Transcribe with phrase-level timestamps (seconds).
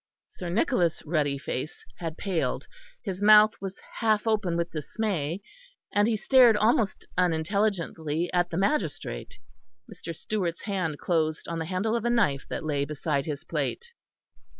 [0.27, 2.65] Sir Nicholas' ruddy face had paled,
[3.03, 5.41] his mouth was half open with dismay,
[5.93, 9.37] and he stared almost unintelligently at the magistrate.
[9.87, 10.15] Mr.
[10.15, 13.93] Stewart's hand closed on the handle of a knife that lay beside his plate.